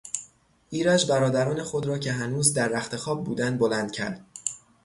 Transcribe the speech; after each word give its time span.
ایرج 0.69 1.11
برادران 1.11 1.63
خود 1.63 1.85
را 1.85 1.97
که 1.97 2.11
هنوز 2.13 2.53
در 2.53 2.67
رختخواب 2.67 3.23
بودند 3.23 3.59
بلند 3.59 3.91
کرد. 3.91 4.25